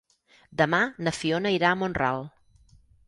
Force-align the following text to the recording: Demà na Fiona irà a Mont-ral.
Demà 0.61 0.79
na 1.07 1.13
Fiona 1.17 1.51
irà 1.59 1.69
a 1.75 1.79
Mont-ral. 1.83 2.27